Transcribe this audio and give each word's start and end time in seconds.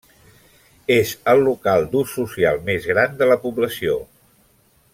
És 0.93 1.11
el 1.33 1.41
local 1.47 1.85
d'ús 1.91 2.15
social 2.21 2.57
més 2.71 2.89
gran 2.93 3.15
de 3.21 3.29
la 3.33 3.37
població. 3.45 3.99